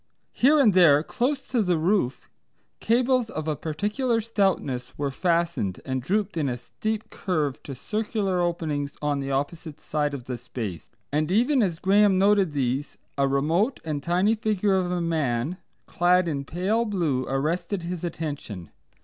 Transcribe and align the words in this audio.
Here 0.33 0.59
and 0.59 0.73
there 0.73 1.03
close 1.03 1.47
to 1.49 1.61
the 1.61 1.77
roof 1.77 2.27
cables 2.79 3.29
of 3.29 3.47
a 3.47 3.55
peculiar 3.55 4.19
stoutness 4.19 4.97
were 4.97 5.11
fastened, 5.11 5.79
and 5.85 6.01
drooped 6.01 6.37
in 6.37 6.49
a 6.49 6.57
steep 6.57 7.11
curve 7.11 7.61
to 7.61 7.75
circular 7.75 8.41
openings 8.41 8.97
on 8.99 9.19
the 9.19 9.29
opposite 9.29 9.79
side 9.79 10.15
of 10.15 10.23
the 10.23 10.37
space, 10.39 10.89
and 11.11 11.29
even 11.31 11.61
as 11.61 11.77
Graham 11.77 12.17
noted 12.17 12.53
these 12.53 12.97
a 13.15 13.27
remote 13.27 13.79
and 13.85 14.01
tiny 14.01 14.33
figure 14.33 14.73
of 14.75 14.89
a 14.91 15.01
man 15.01 15.57
clad 15.85 16.27
in 16.27 16.45
pale 16.45 16.83
blue 16.83 17.27
arrested 17.27 17.83
his 17.83 18.03
attention. 18.03 18.71